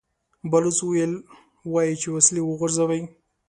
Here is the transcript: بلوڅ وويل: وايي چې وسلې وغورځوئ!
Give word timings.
بلوڅ 0.51 0.77
وويل: 0.85 1.13
وايي 1.73 1.93
چې 2.01 2.07
وسلې 2.15 2.41
وغورځوئ! 2.43 3.01